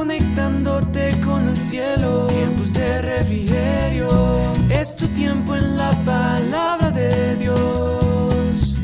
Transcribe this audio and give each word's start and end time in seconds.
conectándote 0.00 1.20
con 1.20 1.46
el 1.46 1.58
cielo. 1.58 2.26
Tiempos 2.28 2.72
de 2.72 3.02
refrigerio, 3.02 4.08
es 4.70 4.96
tu 4.96 5.06
tiempo 5.08 5.54
en 5.54 5.76
la 5.76 5.90
palabra 6.06 6.90
de 6.90 7.36
Dios. 7.36 8.80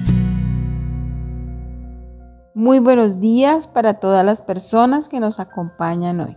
Muy 2.53 2.81
buenos 2.81 3.19
días 3.19 3.67
para 3.67 3.95
todas 3.95 4.27
las 4.27 4.43
personas 4.43 5.09
que 5.09 5.19
nos 5.19 5.41
acompañan 5.41 6.21
hoy. 6.21 6.37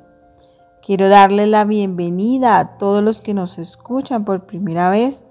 Quiero 0.81 1.09
darle 1.09 1.45
la 1.45 1.65
bienvenida 1.65 2.57
a 2.57 2.77
todos 2.77 3.03
los 3.03 3.19
que 3.19 3.33
nos 3.33 3.59
escuchan 3.59 4.23
por 4.23 4.45
primera 4.45 4.89
vez 4.89 5.25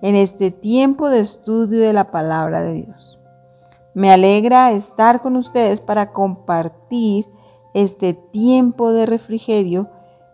en 0.00 0.14
este 0.14 0.50
tiempo 0.50 1.10
de 1.10 1.20
estudio 1.20 1.80
de 1.80 1.92
la 1.92 2.10
palabra 2.10 2.62
de 2.62 2.72
Dios. 2.72 3.20
Me 3.92 4.10
alegra 4.10 4.72
estar 4.72 5.20
con 5.20 5.36
ustedes 5.36 5.82
para 5.82 6.10
compartir 6.10 7.26
este 7.74 8.14
tiempo 8.14 8.92
de 8.92 9.04
refrigerio 9.04 9.90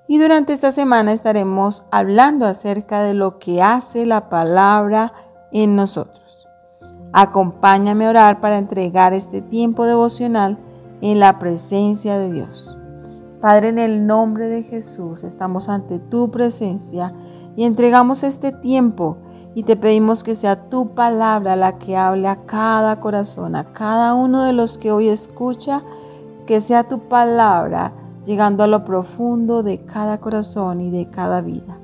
y 0.06 0.18
durante 0.18 0.52
esta 0.52 0.72
semana 0.72 1.12
estaremos 1.12 1.84
hablando 1.90 2.46
acerca 2.46 3.02
de 3.02 3.14
lo 3.14 3.38
que 3.38 3.62
hace 3.62 4.06
la 4.06 4.28
palabra 4.28 5.12
en 5.52 5.76
nosotros. 5.76 6.48
Acompáñame 7.12 8.06
a 8.06 8.10
orar 8.10 8.40
para 8.40 8.58
entregar 8.58 9.14
este 9.14 9.40
tiempo 9.40 9.86
devocional 9.86 10.58
en 11.00 11.18
la 11.18 11.38
presencia 11.38 12.18
de 12.18 12.32
Dios. 12.32 12.76
Padre, 13.40 13.68
en 13.68 13.78
el 13.78 14.06
nombre 14.06 14.48
de 14.48 14.62
Jesús 14.62 15.24
estamos 15.24 15.68
ante 15.68 15.98
tu 15.98 16.30
presencia 16.30 17.14
y 17.56 17.64
entregamos 17.64 18.22
este 18.22 18.52
tiempo 18.52 19.16
y 19.54 19.62
te 19.62 19.76
pedimos 19.76 20.22
que 20.22 20.34
sea 20.34 20.68
tu 20.68 20.94
palabra 20.94 21.56
la 21.56 21.78
que 21.78 21.96
hable 21.96 22.28
a 22.28 22.44
cada 22.46 23.00
corazón, 23.00 23.56
a 23.56 23.72
cada 23.72 24.14
uno 24.14 24.44
de 24.44 24.52
los 24.52 24.76
que 24.76 24.92
hoy 24.92 25.08
escucha 25.08 25.82
que 26.50 26.60
sea 26.60 26.82
tu 26.82 26.98
palabra 27.06 27.92
llegando 28.26 28.64
a 28.64 28.66
lo 28.66 28.84
profundo 28.84 29.62
de 29.62 29.84
cada 29.84 30.18
corazón 30.18 30.80
y 30.80 30.90
de 30.90 31.08
cada 31.08 31.42
vida. 31.42 31.78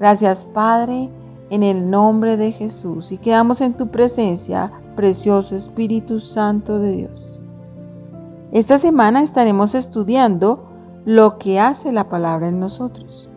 Gracias 0.00 0.46
Padre, 0.46 1.10
en 1.50 1.62
el 1.62 1.90
nombre 1.90 2.38
de 2.38 2.50
Jesús 2.50 3.12
y 3.12 3.18
quedamos 3.18 3.60
en 3.60 3.74
tu 3.74 3.88
presencia, 3.88 4.72
precioso 4.94 5.54
Espíritu 5.54 6.18
Santo 6.18 6.78
de 6.78 6.96
Dios. 6.96 7.42
Esta 8.52 8.78
semana 8.78 9.20
estaremos 9.20 9.74
estudiando 9.74 10.66
lo 11.04 11.36
que 11.36 11.60
hace 11.60 11.92
la 11.92 12.08
palabra 12.08 12.48
en 12.48 12.58
nosotros. 12.58 13.28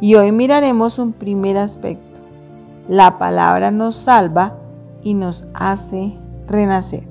Y 0.00 0.16
hoy 0.16 0.32
miraremos 0.32 0.98
un 0.98 1.12
primer 1.12 1.56
aspecto. 1.56 2.20
La 2.88 3.16
palabra 3.16 3.70
nos 3.70 3.94
salva 3.94 4.58
y 5.04 5.14
nos 5.14 5.44
hace 5.54 6.18
renacer. 6.48 7.09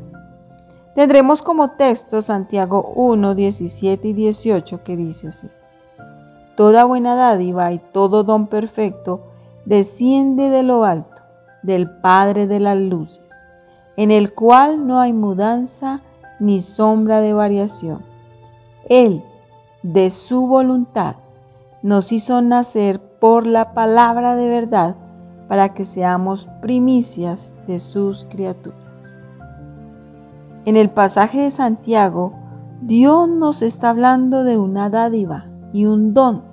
Tendremos 0.99 1.41
como 1.41 1.69
texto 1.69 2.21
Santiago 2.21 2.91
1, 2.93 3.33
17 3.33 4.09
y 4.09 4.11
18 4.11 4.83
que 4.83 4.97
dice 4.97 5.27
así. 5.29 5.47
Toda 6.57 6.83
buena 6.83 7.15
dádiva 7.15 7.71
y 7.71 7.79
todo 7.79 8.25
don 8.25 8.47
perfecto 8.47 9.21
desciende 9.63 10.49
de 10.49 10.61
lo 10.61 10.83
alto, 10.83 11.21
del 11.63 11.89
Padre 11.89 12.47
de 12.47 12.59
las 12.59 12.77
luces, 12.77 13.45
en 13.95 14.11
el 14.11 14.33
cual 14.33 14.87
no 14.87 14.99
hay 14.99 15.13
mudanza 15.13 16.01
ni 16.37 16.59
sombra 16.59 17.21
de 17.21 17.31
variación. 17.31 18.03
Él, 18.89 19.23
de 19.83 20.11
su 20.11 20.47
voluntad, 20.47 21.15
nos 21.81 22.11
hizo 22.11 22.41
nacer 22.41 22.99
por 22.99 23.47
la 23.47 23.73
palabra 23.73 24.35
de 24.35 24.49
verdad 24.49 24.97
para 25.47 25.73
que 25.73 25.85
seamos 25.85 26.49
primicias 26.61 27.53
de 27.67 27.79
sus 27.79 28.25
criaturas. 28.25 28.88
En 30.69 30.77
el 30.77 30.91
pasaje 30.91 31.41
de 31.41 31.49
Santiago, 31.49 32.33
Dios 32.83 33.27
nos 33.27 33.63
está 33.63 33.89
hablando 33.89 34.43
de 34.43 34.59
una 34.59 34.91
dádiva 34.91 35.45
y 35.73 35.85
un 35.85 36.13
don, 36.13 36.43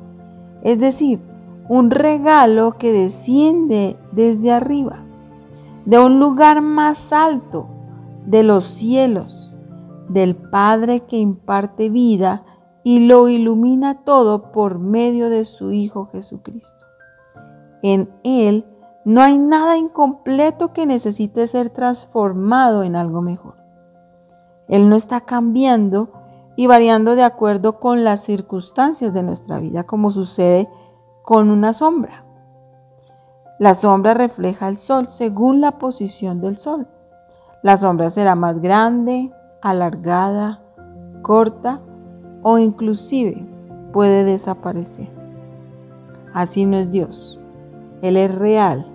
es 0.62 0.78
decir, 0.78 1.20
un 1.68 1.90
regalo 1.90 2.78
que 2.78 2.92
desciende 2.92 3.98
desde 4.12 4.52
arriba, 4.52 5.04
de 5.84 5.98
un 5.98 6.18
lugar 6.18 6.62
más 6.62 7.12
alto, 7.12 7.68
de 8.24 8.42
los 8.42 8.64
cielos, 8.64 9.58
del 10.08 10.34
Padre 10.34 11.00
que 11.00 11.18
imparte 11.18 11.90
vida 11.90 12.42
y 12.84 13.00
lo 13.00 13.28
ilumina 13.28 14.02
todo 14.02 14.50
por 14.50 14.78
medio 14.78 15.28
de 15.28 15.44
su 15.44 15.72
Hijo 15.72 16.06
Jesucristo. 16.06 16.86
En 17.82 18.08
Él 18.24 18.64
no 19.04 19.20
hay 19.20 19.36
nada 19.36 19.76
incompleto 19.76 20.72
que 20.72 20.86
necesite 20.86 21.46
ser 21.46 21.68
transformado 21.68 22.82
en 22.82 22.96
algo 22.96 23.20
mejor. 23.20 23.65
Él 24.68 24.88
no 24.88 24.96
está 24.96 25.20
cambiando 25.20 26.10
y 26.56 26.66
variando 26.66 27.14
de 27.14 27.22
acuerdo 27.22 27.78
con 27.78 28.04
las 28.04 28.20
circunstancias 28.24 29.12
de 29.12 29.22
nuestra 29.22 29.58
vida, 29.58 29.84
como 29.84 30.10
sucede 30.10 30.68
con 31.22 31.50
una 31.50 31.72
sombra. 31.72 32.24
La 33.58 33.74
sombra 33.74 34.14
refleja 34.14 34.68
el 34.68 34.78
sol 34.78 35.08
según 35.08 35.60
la 35.60 35.78
posición 35.78 36.40
del 36.40 36.56
sol. 36.56 36.88
La 37.62 37.76
sombra 37.76 38.10
será 38.10 38.34
más 38.34 38.60
grande, 38.60 39.32
alargada, 39.62 40.62
corta 41.22 41.80
o 42.42 42.58
inclusive 42.58 43.46
puede 43.92 44.24
desaparecer. 44.24 45.08
Así 46.32 46.66
no 46.66 46.76
es 46.76 46.90
Dios. 46.90 47.40
Él 48.02 48.16
es 48.16 48.34
real 48.34 48.86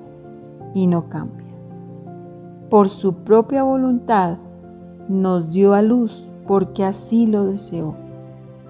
y 0.73 0.87
no 0.87 1.09
cambia. 1.09 1.55
Por 2.69 2.87
su 2.87 3.15
propia 3.23 3.63
voluntad, 3.63 4.37
nos 5.11 5.51
dio 5.51 5.73
a 5.73 5.81
luz 5.81 6.29
porque 6.47 6.83
así 6.83 7.27
lo 7.27 7.45
deseó. 7.45 7.95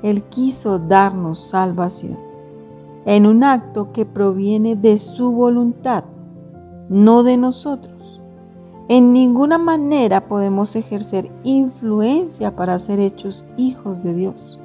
Él 0.03 0.24
quiso 0.24 0.79
darnos 0.79 1.40
salvación 1.40 2.18
en 3.06 3.25
un 3.25 3.44
acto 3.44 3.91
que 3.94 4.06
proviene 4.06 4.75
de 4.75 4.97
su 4.97 5.31
voluntad, 5.31 6.03
no 6.90 7.24
de 7.24 7.38
nosotros. 7.38 8.22
En 8.90 9.13
ninguna 9.13 9.57
manera 9.57 10.28
podemos 10.28 10.75
ejercer 10.75 11.31
influencia 11.44 12.56
para 12.56 12.78
ser 12.78 13.00
hechos 13.00 13.46
hijos 13.57 14.03
de 14.03 14.13
Dios. 14.13 14.59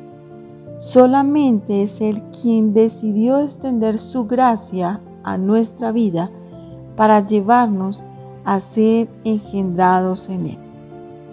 Solamente 0.78 1.82
es 1.82 2.00
Él 2.00 2.22
quien 2.24 2.74
decidió 2.74 3.38
extender 3.38 3.98
su 3.98 4.26
gracia 4.26 5.00
a 5.22 5.38
nuestra 5.38 5.92
vida 5.92 6.30
para 6.96 7.20
llevarnos 7.20 8.04
a 8.44 8.60
ser 8.60 9.08
engendrados 9.24 10.28
en 10.28 10.46
Él 10.46 10.65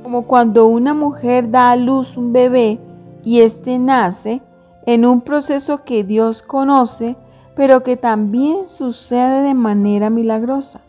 como 0.03 0.27
cuando 0.27 0.67
una 0.67 0.93
mujer 0.93 1.49
da 1.49 1.71
a 1.71 1.75
luz 1.75 2.17
un 2.17 2.33
bebé 2.33 2.79
y 3.23 3.39
éste 3.39 3.79
nace 3.79 4.41
en 4.85 5.05
un 5.05 5.21
proceso 5.21 5.83
que 5.85 6.03
Dios 6.03 6.41
conoce, 6.41 7.15
pero 7.55 7.83
que 7.83 7.95
también 7.95 8.67
sucede 8.67 9.43
de 9.43 9.53
manera 9.53 10.09
milagrosa. 10.09 10.81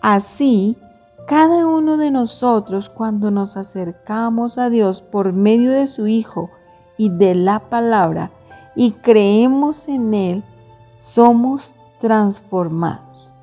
Así, 0.00 0.78
cada 1.26 1.66
uno 1.66 1.96
de 1.96 2.12
nosotros 2.12 2.88
cuando 2.88 3.32
nos 3.32 3.56
acercamos 3.56 4.58
a 4.58 4.70
Dios 4.70 5.02
por 5.02 5.32
medio 5.32 5.72
de 5.72 5.88
su 5.88 6.06
Hijo 6.06 6.50
y 6.96 7.08
de 7.08 7.34
la 7.34 7.58
palabra 7.58 8.30
y 8.76 8.92
creemos 8.92 9.88
en 9.88 10.14
Él, 10.14 10.44
somos 10.98 11.74
transformados. 11.98 13.34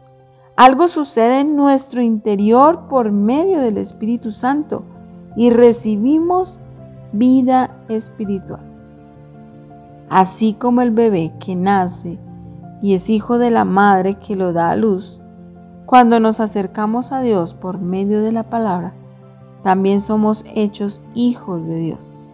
Algo 0.55 0.87
sucede 0.87 1.39
en 1.39 1.55
nuestro 1.55 2.03
interior 2.03 2.87
por 2.87 3.11
medio 3.11 3.59
del 3.59 3.77
Espíritu 3.79 4.29
Santo 4.31 4.85
y 5.35 5.49
recibimos 5.49 6.59
vida 7.11 7.83
espiritual. 7.89 8.61
Así 10.09 10.53
como 10.53 10.81
el 10.81 10.91
bebé 10.91 11.33
que 11.39 11.55
nace 11.55 12.19
y 12.83 12.93
es 12.93 13.09
hijo 13.09 13.39
de 13.39 13.49
la 13.49 13.65
madre 13.65 14.19
que 14.19 14.35
lo 14.35 14.53
da 14.53 14.69
a 14.69 14.75
luz, 14.75 15.19
cuando 15.87 16.19
nos 16.19 16.39
acercamos 16.39 17.11
a 17.11 17.21
Dios 17.21 17.55
por 17.55 17.79
medio 17.79 18.21
de 18.21 18.31
la 18.31 18.49
palabra, 18.49 18.93
también 19.63 19.99
somos 19.99 20.43
hechos 20.53 21.01
hijos 21.15 21.65
de 21.65 21.75
Dios. 21.75 22.29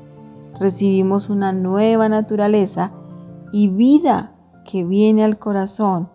Recibimos 0.59 1.29
una 1.29 1.53
nueva 1.53 2.09
naturaleza 2.09 2.91
y 3.53 3.69
vida 3.69 4.33
que 4.65 4.83
viene 4.83 5.23
al 5.23 5.39
corazón 5.39 6.09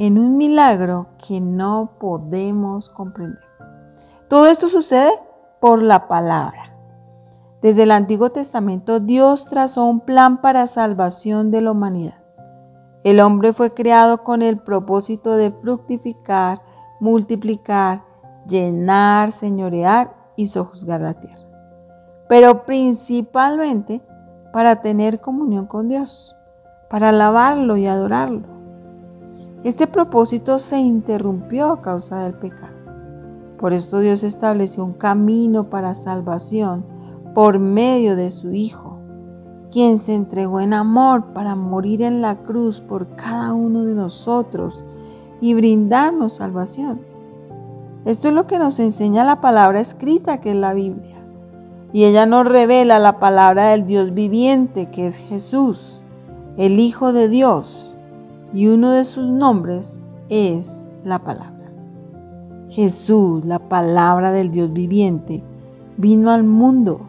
en 0.00 0.16
un 0.16 0.38
milagro 0.38 1.08
que 1.18 1.42
no 1.42 1.98
podemos 2.00 2.88
comprender. 2.88 3.44
Todo 4.28 4.46
esto 4.46 4.70
sucede 4.70 5.10
por 5.60 5.82
la 5.82 6.08
palabra. 6.08 6.74
Desde 7.60 7.82
el 7.82 7.90
Antiguo 7.90 8.30
Testamento 8.30 8.98
Dios 8.98 9.44
trazó 9.44 9.84
un 9.84 10.00
plan 10.00 10.40
para 10.40 10.66
salvación 10.66 11.50
de 11.50 11.60
la 11.60 11.72
humanidad. 11.72 12.18
El 13.04 13.20
hombre 13.20 13.52
fue 13.52 13.74
creado 13.74 14.24
con 14.24 14.40
el 14.40 14.58
propósito 14.58 15.36
de 15.36 15.50
fructificar, 15.50 16.62
multiplicar, 16.98 18.02
llenar, 18.48 19.32
señorear 19.32 20.16
y 20.34 20.46
sojuzgar 20.46 21.02
la 21.02 21.20
tierra. 21.20 21.44
Pero 22.26 22.64
principalmente 22.64 24.00
para 24.50 24.80
tener 24.80 25.20
comunión 25.20 25.66
con 25.66 25.88
Dios, 25.88 26.34
para 26.88 27.10
alabarlo 27.10 27.76
y 27.76 27.86
adorarlo. 27.86 28.49
Este 29.62 29.86
propósito 29.86 30.58
se 30.58 30.78
interrumpió 30.78 31.70
a 31.70 31.82
causa 31.82 32.24
del 32.24 32.32
pecado. 32.32 32.74
Por 33.58 33.74
esto 33.74 33.98
Dios 33.98 34.22
estableció 34.22 34.82
un 34.82 34.94
camino 34.94 35.68
para 35.68 35.94
salvación 35.94 36.86
por 37.34 37.58
medio 37.58 38.16
de 38.16 38.30
su 38.30 38.54
Hijo, 38.54 38.98
quien 39.70 39.98
se 39.98 40.14
entregó 40.14 40.60
en 40.60 40.72
amor 40.72 41.34
para 41.34 41.56
morir 41.56 42.00
en 42.00 42.22
la 42.22 42.42
cruz 42.42 42.80
por 42.80 43.14
cada 43.16 43.52
uno 43.52 43.84
de 43.84 43.94
nosotros 43.94 44.82
y 45.42 45.52
brindarnos 45.52 46.34
salvación. 46.34 47.02
Esto 48.06 48.28
es 48.28 48.34
lo 48.34 48.46
que 48.46 48.58
nos 48.58 48.80
enseña 48.80 49.24
la 49.24 49.42
palabra 49.42 49.78
escrita 49.78 50.40
que 50.40 50.50
es 50.50 50.56
la 50.56 50.72
Biblia. 50.72 51.18
Y 51.92 52.04
ella 52.04 52.24
nos 52.24 52.46
revela 52.46 52.98
la 52.98 53.18
palabra 53.18 53.66
del 53.66 53.84
Dios 53.84 54.14
viviente 54.14 54.90
que 54.90 55.06
es 55.06 55.18
Jesús, 55.18 56.02
el 56.56 56.80
Hijo 56.80 57.12
de 57.12 57.28
Dios. 57.28 57.94
Y 58.52 58.68
uno 58.68 58.90
de 58.90 59.04
sus 59.04 59.28
nombres 59.28 60.02
es 60.28 60.84
la 61.04 61.20
palabra. 61.20 61.72
Jesús, 62.68 63.44
la 63.44 63.58
palabra 63.58 64.30
del 64.30 64.50
Dios 64.50 64.72
viviente, 64.72 65.42
vino 65.96 66.30
al 66.30 66.44
mundo 66.44 67.00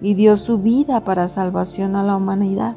y 0.00 0.14
dio 0.14 0.36
su 0.36 0.58
vida 0.58 1.04
para 1.04 1.28
salvación 1.28 1.96
a 1.96 2.02
la 2.02 2.16
humanidad, 2.16 2.76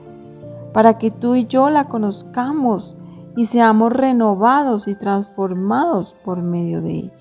para 0.73 0.97
que 0.97 1.11
tú 1.11 1.35
y 1.35 1.45
yo 1.45 1.69
la 1.69 1.85
conozcamos 1.85 2.95
y 3.35 3.45
seamos 3.45 3.93
renovados 3.93 4.87
y 4.87 4.95
transformados 4.95 6.15
por 6.23 6.41
medio 6.41 6.81
de 6.81 6.91
ella. 6.91 7.11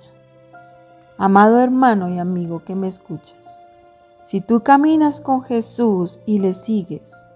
Amado 1.19 1.61
hermano 1.61 2.09
y 2.09 2.19
amigo 2.19 2.65
que 2.65 2.75
me 2.75 2.89
escuchas, 2.89 3.67
si 4.23 4.41
tú 4.41 4.63
caminas 4.63 5.21
con 5.21 5.43
Jesús 5.43 6.21
y 6.27 6.39
le 6.39 6.53
sigues, 6.53 7.27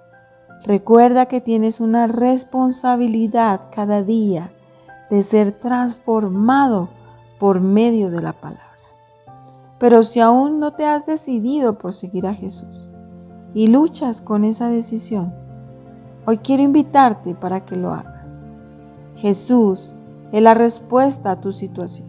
recuerda 0.65 1.27
que 1.27 1.41
tienes 1.41 1.81
una 1.81 2.07
responsabilidad 2.07 3.69
cada 3.71 4.03
día 4.03 4.53
de 5.11 5.23
ser 5.23 5.53
transformado 5.53 6.89
por 7.39 7.61
medio 7.61 8.11
de 8.11 8.23
la 8.23 8.33
palabra. 8.33 8.65
Pero 9.79 10.03
si 10.03 10.21
aún 10.21 10.61
no 10.61 10.73
te 10.73 10.87
has 10.87 11.05
decidido 11.05 11.79
por 11.79 11.93
seguir 11.93 12.27
a 12.27 12.35
Jesús 12.35 12.89
y 13.53 13.67
luchas 13.69 14.23
con 14.23 14.45
esa 14.45 14.69
decisión, 14.69 15.35
hoy 16.27 16.39
quiero 16.39 16.63
invitarte 16.63 17.35
para 17.35 17.65
que 17.65 17.77
lo 17.77 17.93
hagas. 17.93 18.45
Jesús 19.17 19.95
es 20.33 20.43
la 20.43 20.55
respuesta 20.55 21.33
a 21.33 21.41
tu 21.41 21.53
situación. 21.53 22.09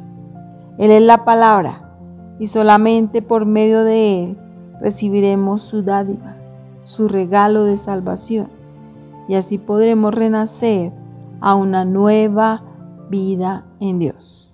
Él 0.78 0.92
es 0.92 1.02
la 1.02 1.26
palabra 1.26 1.98
y 2.40 2.48
solamente 2.48 3.22
por 3.22 3.46
medio 3.46 3.84
de 3.84 4.24
Él 4.24 4.38
recibiremos 4.80 5.64
su 5.64 5.84
dádiva, 5.84 6.38
su 6.86 7.10
regalo 7.10 7.66
de 7.66 7.76
salvación 7.78 8.50
y 9.28 9.36
así 9.36 9.58
podremos 9.58 10.14
renacer 10.14 10.94
a 11.42 11.56
una 11.56 11.84
nueva 11.84 12.64
vida 13.10 13.66
en 13.80 14.00
Dios. 14.00 14.54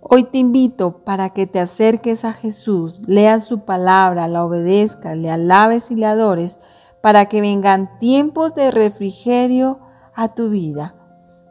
Hoy 0.00 0.24
te 0.24 0.38
invito 0.38 1.04
para 1.04 1.30
que 1.30 1.46
te 1.46 1.60
acerques 1.60 2.24
a 2.24 2.32
Jesús, 2.32 3.02
leas 3.06 3.44
su 3.44 3.60
palabra, 3.60 4.26
la 4.26 4.44
obedezcas, 4.44 5.16
le 5.16 5.30
alabes 5.30 5.90
y 5.90 5.96
le 5.96 6.06
adores, 6.06 6.58
para 7.02 7.26
que 7.26 7.40
vengan 7.40 7.98
tiempos 7.98 8.54
de 8.54 8.70
refrigerio 8.70 9.80
a 10.14 10.34
tu 10.34 10.48
vida. 10.48 10.94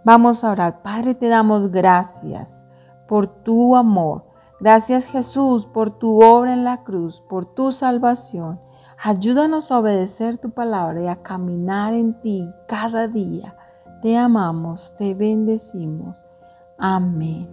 Vamos 0.04 0.44
a 0.44 0.52
orar. 0.52 0.82
Padre, 0.82 1.14
te 1.14 1.28
damos 1.28 1.72
gracias 1.72 2.66
por 3.08 3.28
tu 3.28 3.76
amor. 3.76 4.26
Gracias 4.60 5.06
Jesús 5.06 5.68
por 5.68 5.92
tu 5.92 6.24
obra 6.24 6.54
en 6.54 6.64
la 6.64 6.84
cruz, 6.84 7.22
por 7.22 7.46
tu 7.46 7.72
salvación. 7.72 8.60
Ayúdanos 9.00 9.72
a 9.72 9.80
obedecer 9.80 10.38
tu 10.38 10.50
palabra 10.50 11.02
y 11.04 11.08
a 11.08 11.22
caminar 11.22 11.94
en 11.94 12.20
ti 12.20 12.50
cada 12.68 13.08
día. 13.08 13.56
Te 14.02 14.18
amamos, 14.18 14.94
te 14.96 15.14
bendecimos. 15.14 16.24
Amén. 16.80 17.48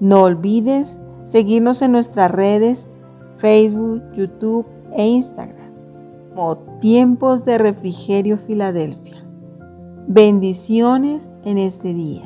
No 0.00 0.22
olvides 0.22 0.98
seguirnos 1.24 1.82
en 1.82 1.92
nuestras 1.92 2.30
redes 2.30 2.88
Facebook, 3.32 4.02
YouTube 4.14 4.66
e 4.96 5.06
Instagram 5.06 5.68
como 6.38 6.56
Tiempos 6.78 7.44
de 7.44 7.58
Refrigerio 7.58 8.38
Filadelfia. 8.38 9.24
Bendiciones 10.06 11.32
en 11.42 11.58
este 11.58 11.92
día. 11.92 12.24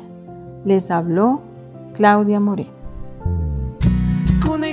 Les 0.65 0.91
habló 0.91 1.41
Claudia 1.93 2.39
Moreno 2.39 2.82